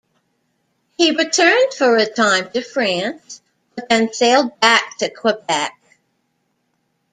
[0.97, 3.39] He returned for a time to France,
[3.75, 5.79] but then sailed back to Quebec.